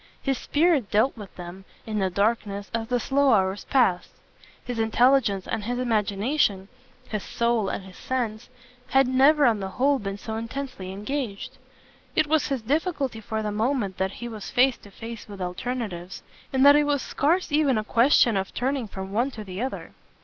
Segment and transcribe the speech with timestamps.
[0.19, 4.09] His spirit dealt with them, in the darkness, as the slow hours passed;
[4.65, 6.69] his intelligence and his imagination,
[7.09, 8.49] his soul and his sense,
[8.87, 11.59] had never on the whole been so intensely engaged.
[12.15, 16.23] It was his difficulty for the moment that he was face to face with alternatives,
[16.51, 19.91] and that it was scarce even a question of turning from one to the other.